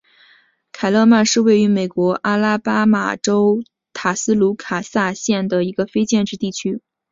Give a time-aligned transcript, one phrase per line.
[0.71, 3.63] 凯勒曼是位于美国阿拉巴马州
[3.93, 6.81] 塔斯卡卢萨县的一个非建制地区。